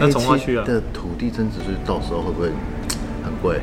[0.00, 2.48] 那从化区啊，的土地增值税到时候会不会
[3.22, 3.60] 很贵？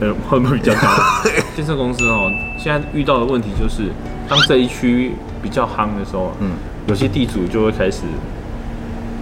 [0.00, 0.88] 呃，会不会比较高？
[1.56, 3.90] 建设公司哦，现在遇到的问题就是，
[4.28, 5.12] 当这一区
[5.42, 6.50] 比较夯的时候，嗯
[6.86, 8.02] 有些地主就会开始，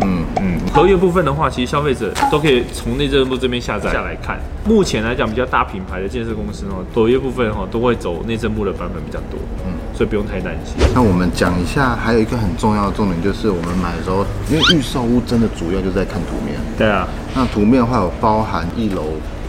[0.02, 4.38] 嗯，嗯，合约部分的话，其实消费者都可以从内政部这边下载下来看。
[4.64, 10.74] 目前来讲，比较大品牌的建设公司哦，合约部分哈都会走内政部的版本比较多，嗯嗯，所以不用太担心。
[10.94, 16.60] 那我们讲一下，还有一个很重要的重点就是，我们买的时候，因为预售屋真的主要就是在看图面。
[16.76, 19.02] 对啊，那图面的话有包含一楼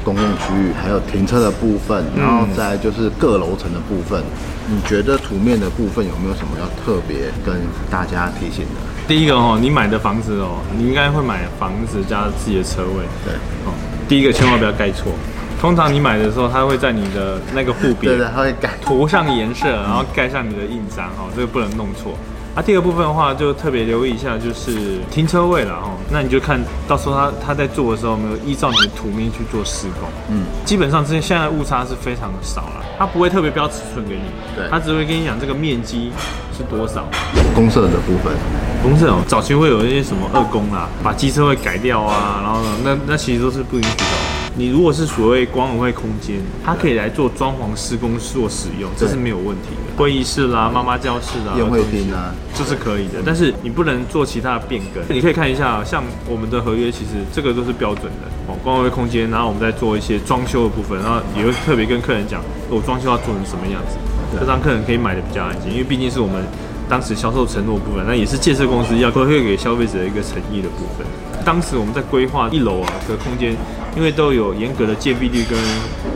[0.06, 4.24] 公共区域，还有停车的部分，然后再就是各楼层的部分。
[4.70, 7.56] 你觉得图面的部分有没有什么要特别跟
[7.90, 8.82] 大家提醒的？
[9.08, 13.34] 第一个哦，你买的房子哦，你应该会买房子加自己的车位对，
[13.66, 13.74] 哦。
[14.08, 15.14] 第一个千万不要盖错，
[15.62, 18.72] 通常你买的时候，它会在你的那个户别对的，它会改。
[18.82, 22.18] 涂上颜色，然后盖上你的印章哦，这个不能弄错。
[22.58, 25.92] 啊，第二部分的话就特别留意一下，就是停车位了哦。
[26.10, 30.10] 那你就看到时候他他在做的时候有没有依照你的图面去做施工。
[30.32, 34.24] 嗯，基本上这些现在误差是非常的少了，他不会特别标尺寸给你，
[34.56, 36.12] 对他只会跟你讲这个面积
[36.58, 37.06] 是多少。
[37.54, 38.34] 公社的部分，
[38.82, 44.27] 公社哦，早期会有一些什么二公啦，把机车位改掉啊，然后呢，那那其实都是不允许的哦。
[44.60, 49.96] 你如果是所谓光委会空间，它可以来做装潢施工做使用，这是没有问题的。
[49.96, 55.16] 会议室啦、妈妈教室啦、宴会厅啊，这是可以的，但是你不能做其他的变更。
[55.16, 62.42] 你可以看一下，像我们的合约，其实这个都是标准的哦，光委会空间，然后我们再做一些装修的部分，然后也会特别跟客人讲，
[62.72, 63.96] 我装修要做成什么样子，
[64.40, 66.44] 这让客人可以买的比较安心，因为毕竟是我们
[66.90, 71.06] 当时销售承诺部分，那也是建设公司要回馈给消费者的一个诚意的部分。
[71.46, 73.56] 当时我们在规划一楼啊的空间，
[73.98, 75.58] 因为都有严格的借币率跟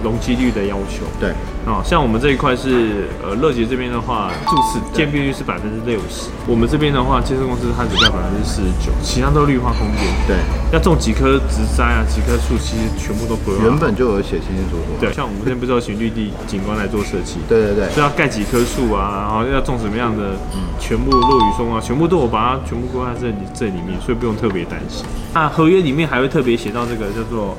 [0.04, 1.04] 容积率的要求。
[1.20, 1.34] 对，
[1.66, 10.02] 哦，像我们这一块是呃乐杰这边的话，住室建蔽率是百分之六十，我们这边的话，建设公司它只占百分之四十九，其他都绿化空间。
[10.25, 10.38] 对，
[10.74, 13.63] 要种几棵植栽啊，几棵树，其实全部都规划。
[13.63, 14.97] 原本就有写清清楚楚。
[15.00, 20.34] 对，像我们这边不是有请绿地景观来做设计，对对对所以要盖几棵树啊，然后要种什么样的，
[20.80, 25.06] 全部落雨松啊，全部都有把它全部规划在这里这里面，所以不用特别担心。
[25.34, 27.56] 那合约里面还会特别写到这个叫做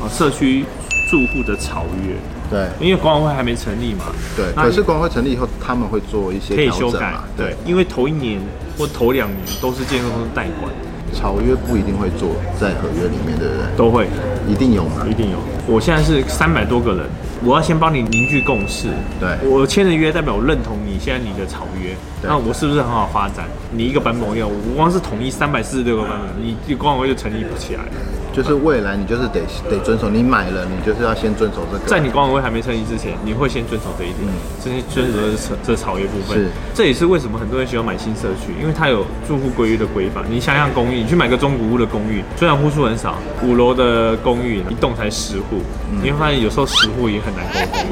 [0.00, 0.64] 呃社区
[1.10, 2.14] 住户的草约，
[2.48, 4.04] 对因为管委会还没成立嘛，
[4.36, 4.46] 对。
[4.54, 8.40] 那可是管委会成立以后，他们会做一些可以修改对，，因为头一年
[8.78, 10.72] 或头两年都是建设公司代管，
[11.12, 13.76] 草约不一定会做在合约里面，对不对？
[13.76, 14.06] 都会
[14.48, 15.04] 一定有嘛？
[15.10, 15.38] 一定有。
[15.66, 17.06] 我现在是三百多个人，
[17.44, 18.86] 我要先帮你凝聚共识。
[19.18, 23.46] 对我签了约，代表我认同你现在你的草约，那我是不是很好发展？
[23.72, 27.90] 你一个版本我要，我光是统一三百四十六个版本，你你管委会就成立不起来了。
[28.32, 31.84] 就是未来你就是得得遵守，你买了你就是要先遵守这个。
[31.86, 34.26] 在你管委会还没成立之前，你会先遵守这一点，
[34.62, 36.38] 这些遵守的是这草约部分。
[36.38, 40.24] 是这也是为什么很多人喜欢买新社区，因为它有住户规约的规范。
[40.30, 45.62] 你想想公寓，你去买个中古屋的公寓，虽然户数很少，五楼的公寓一栋才十户，
[46.02, 47.86] 你会发现有时候十户也很难沟通。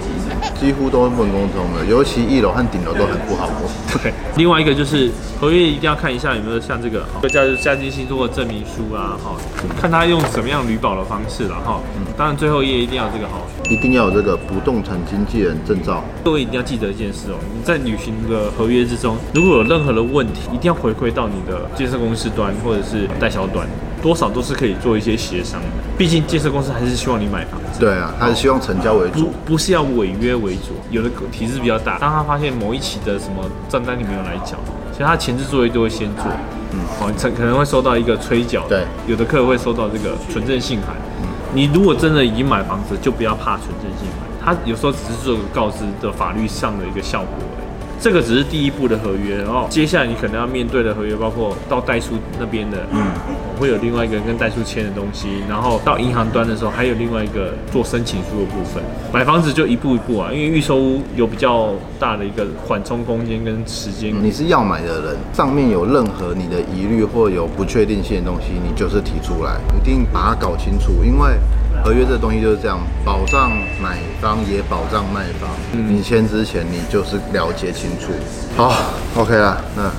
[0.59, 4.03] 几乎都是混沟通的，尤其一楼和顶楼都很不好沟通。
[4.03, 5.09] 对，另外一个就是
[5.41, 9.37] 合约一定要看一下有没有像这个叫家家居信托的证明书啊，哈，
[9.81, 11.81] 看他用什么样旅保的方式了哈。
[12.17, 13.47] 当然最后一页一定要有这个好。
[13.71, 16.03] 一定要有这个不动产经纪人证照。
[16.25, 23.67] 各位一定要记得一件事哦，你在履行的合约之中，如果有任何的问题，一定要回馈到你的建设公司端或者是代销端，
[24.01, 25.67] 多少都是可以做一些协商的。
[25.99, 27.79] 毕竟建设公司还是希望你买房子。
[27.79, 29.33] 对啊，他是希望成交为不主。
[29.45, 34.57] 不是要违约为主，有的体制比较大，当他发现某一期的什么账单你没有来缴，
[34.93, 36.25] 其实他前置作业都会先做，
[36.73, 40.95] 嗯，哦，可可能会收到一个催缴，对，有的客人会收到这个纯正信函，
[41.55, 47.68] 你如果真的已经买房子，就不要怕纯正信函，它有时候只是做个告知的法律上的一个效果而已。
[48.01, 53.11] 这个只是第一步的合约，然后接下来你可能要面对的合约，包括到代书那边的，嗯，
[53.59, 58.83] 会有另外一个跟代书签的东西，然后到银行端的时候，还有另外一个做申请书的部分。
[59.13, 64.15] 买房子就一步一步啊，因为预售屋有比较大的一个缓冲空间跟时间。
[64.23, 71.31] 你是要买的人，上面有任何你的疑虑或有不确定性的东西，你就是提出来，一定把它搞清楚，因为
[71.89, 73.51] 合约这东西就是这样，保障
[73.81, 75.49] 买方也保障卖方。
[75.73, 78.13] 你签之前，你就是了解清楚。
[78.55, 78.75] 好
[79.17, 79.91] ，OK 啦，那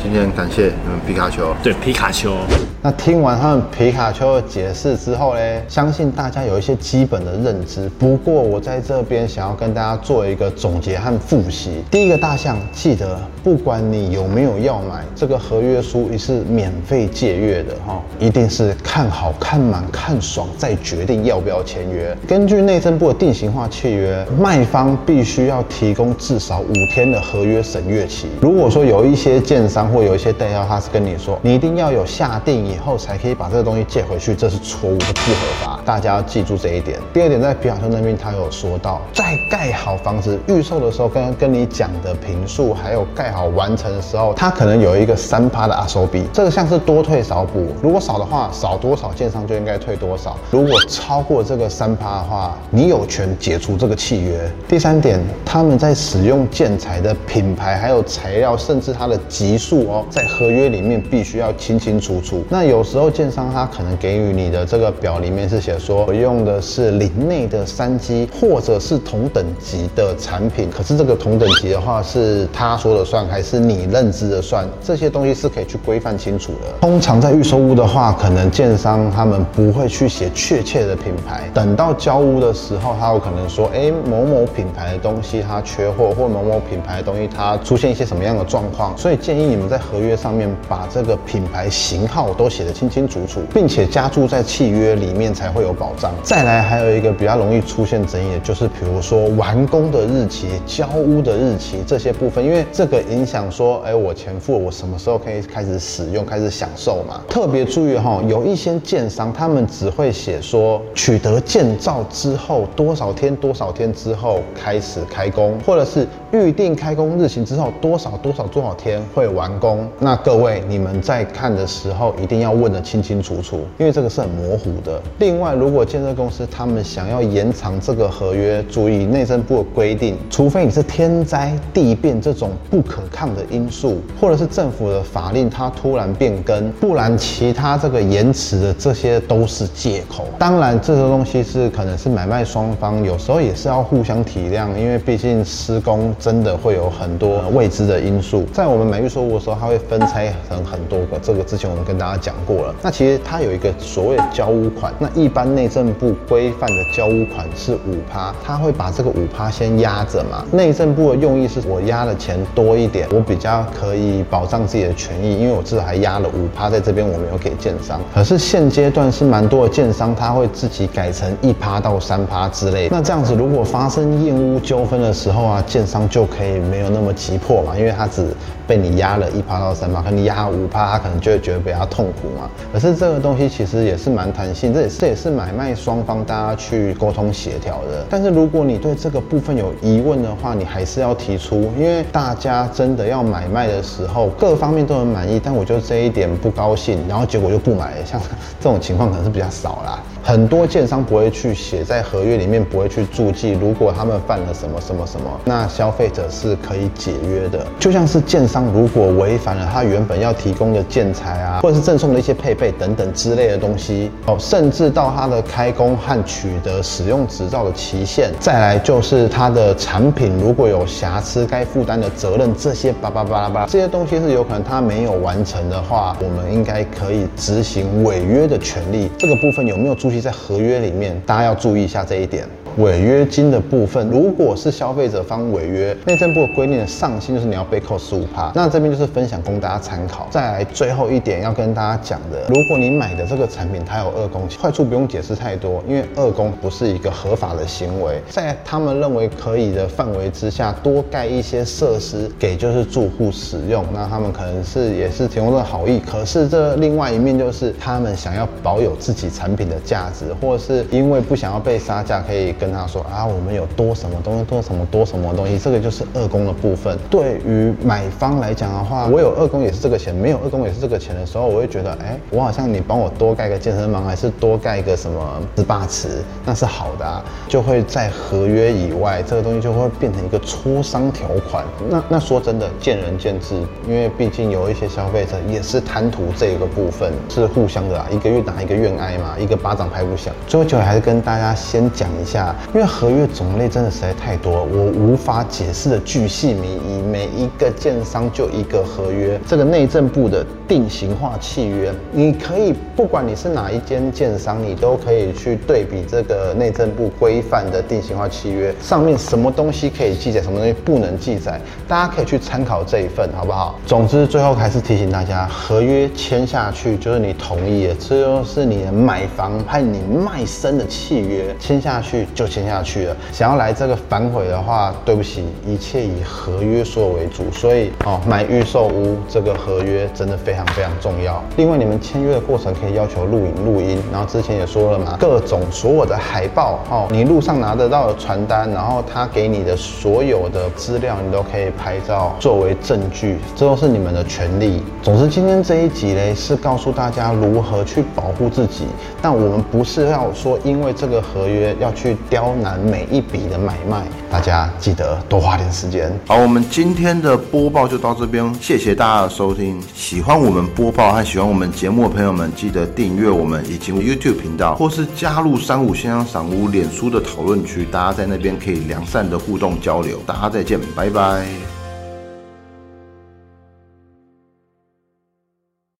[0.00, 1.52] 今天感谢你们皮卡丘。
[1.60, 2.36] 对，皮卡丘。
[2.84, 7.88] 那听完他们皮卡丘的解释之后呢，相信大家有一些基本的认知。
[7.90, 11.84] 不过我在这边想要跟大家做一个总结和复习。
[11.92, 22.12] 第一个大项，记得不管你有没有要买，这个合约书也是免费借阅的哈，一定是看好看满看爽再决定要不要签约。
[22.26, 28.26] 根据内政部的定型化契约，卖方必须要提供至少五天的合约审阅期。
[28.40, 35.80] 如果说有一些建商或有一些代销，他是跟你说，你一定要有下定以后才可以把这个东西借回去，这是错误的，不合法。
[35.84, 36.98] 大家要记住这一点。
[37.12, 47.66] 第二点，在皮卡丘那边，他有说到，在盖好房子预售的时候，刚刚跟你讲的平数，还有盖好完成的时候，他可能有一个三趴的阿收比，这个像是多退少补。
[47.82, 50.36] 如果少的话，少多少建商就应该退多少。
[50.50, 54.50] 如果超过这个三趴的话，你有权解除这个契约。
[54.68, 62.44] 第三点，他们在使用建材的品牌、还有材料，甚至它的级数哦，在合约里面必须要清清楚楚。
[62.48, 70.68] 那有时候建商他可能给予你的这个表里面是写说，我用的是林内的三基，或者是同等级的产品。
[70.70, 74.68] 可是这个同等级的话，是他说了算，还是你认知的算？
[74.82, 76.72] 这些东西是可以去规范清楚的。
[76.80, 96.12] 通常在预售屋的话，可能建商他们不会去写确切的品牌，等到交屋的时候，他有可能说，哎，某某品牌的东西它缺货，或某某品牌的东西它出现一些什么样的状况，所以建议你们在合约上面把这个品牌型号都写得清清楚楚，并且加注在契约里面才会有保障。
[96.22, 107.22] 再来还有一个比较容易出现争议的就是，比如说完工的日期、交屋的日期这些部分，因为这个影响说，哎，我前付了，我什么时候可以开始使用、开始享受嘛？
[107.28, 119.88] 特别注意哈，有一些建商他们只会写说取得建造之后多少天、多少天之后开始开工，或者是预定开工日期之后多少多少多少天会完工。
[119.98, 125.00] 那各位你们在看的时候一定要问得清清楚楚，因为这个是很模糊的。
[125.18, 140.26] 另外，如果建设公司他们想要延长这个合约，注意内政部的规定，除非你是天灾地变这种不可抗的因素，或者是政府的法令它突然变更，不然其他这个延迟的这些都是借口。
[140.38, 148.44] 当然，这个东西是可能是买卖双方有时候也是要互相体谅，因为毕竟施工真的会有很多未知的因素。
[148.52, 152.74] 在我们买预售屋的时候，它会分拆成很多个，这个之前我们跟大家讲过了。
[152.82, 160.44] 那其实它有一个所谓的交屋款，那一般内政部规范的交屋款是五趴，它会把这个五趴先压着嘛。
[160.52, 168.00] 内政部的用意是我压的钱多一点，我比较可以保障自己的权益，因为我至少还压了五趴在这边，我没有给建商。
[168.14, 172.88] 可是现阶段是蛮多的建商，他会自己改成一趴到三趴之类。
[172.90, 178.26] 那这样子，如果发生验屋纠纷的时候啊，建商就可以没有那么急迫嘛，因为他只
[178.66, 182.50] 被你压了一趴到三趴，可能你压五趴，他可能就会觉得比较痛苦嘛。
[182.72, 188.06] 可是这个东西其实也是蛮弹性，这也是这也是买卖双方大家去沟通协调的。
[188.08, 198.20] 但是如果你对这个部分有疑问的话，你还是要提出，因为大家真的要买卖的时候，各方面都很满意，但我就这一点不高兴，然后结果就不买，像
[198.60, 200.02] 这种情况可能是比较少啦。
[200.24, 207.66] 很多建商不会去写在合约里面，不会去注记，如果他们犯了什么什么什么，那消费者是可以解约的。
[207.80, 229.10] 就像是建商如果违反了他原本要提供的建材啊，或者是赠送的一些配备等等之类的东西哦，甚至到他的开工和取得使用执照的期限，再来就是他的产品如果有瑕疵，该负担的责任这些叭叭叭拉叭这些东西是有可能他没有完成的话，我们应该可以执行违约的权利。
[229.18, 232.46] 这个部分有没有注在合约里面，大家要注意一下这一点。
[232.76, 238.50] 违约金的部分，如果是消费者方违约，内政部规定的上限就是你要被扣十五趴。
[238.54, 240.28] 那这边就是分享供大家参考。
[240.30, 256.00] 再来最后一点要跟大家讲的，如果你买的这个产品它有二工，坏处不用解释太多，因为二工不是一个合法的行为，在他们认为可以的范围之下，多盖一些设施给就是住户使用，那他们可能是也是提供的好意。
[256.00, 262.54] 可是这另外一面就是他们想要保有自己产品的价值，或是因为不想要被杀价，可以。
[262.62, 266.96] 跟他说啊，我们有多什么东西，多什么多什么东西，这个就是二工的部分。
[267.10, 281.64] 对于买方来讲的话，我有二工也是这个钱，没有二工也是这个钱的时候，我会觉得，哎，我好像你帮我多盖个健身房，还是多盖一个什么 SPA 池，那是好的，啊，就会在合约以外，这个东西就会变成一个磋商条款。
[281.90, 283.56] 那那说真的，见仁见智，
[283.88, 290.32] 因为毕竟有一些消费者也是贪图这个部分，是互相的啊，一个愿打一个愿挨嘛，一个巴掌拍不响。
[290.46, 292.51] 最后就还是跟大家先讲一下。
[292.74, 297.02] 因为合约种类真的实在太多，我无法解释的巨细靡遗。
[297.12, 313.78] 每一个建商就一个合约，这个内政部的定型化契约，你可以不管你是哪一间建商，你都可以去对比这个内政部规范的定型化契约上面什么东西可以记载，什么东西不能记载，大家可以去参考这一份，好不好？
[313.84, 322.41] 总之，最后还是提醒大家，合约签下去就是你同意的，这就是你的买房和你卖身的契约，签下去就。
[322.42, 323.16] 就签下去了。
[323.30, 327.44] 想要来这个反悔的话，对不起，一切以合约所为主。
[327.52, 331.40] 所以哦，买预售屋这个合约真的非常非常重要。
[331.56, 344.82] 另外，你们签约的过程可以要求录影录音，然后之前也说了嘛，各种所有的海报哦，你路上拿得到的传单，然后他给你的所有的资料，你都可以拍照作为证据，这都是你们的权利。
[345.00, 348.86] 总之，今天这一集嘞是告诉大家如何去保护自己，
[349.20, 356.10] 但我们不是要说因为这个合约要去刁难每一笔的买卖，大家记得多花点时间。
[356.26, 359.78] 好，我们今天的播报就到这边，谢谢大家的收听。
[359.94, 370.18] 喜欢我们播报和喜欢我们节目的朋友们，记得订阅我们以及 YouTube 频道，或是加入三五先生赏屋脸书的讨论区，大家在那边可以良善的互动交流。
[370.26, 371.81] 大家再见，拜拜。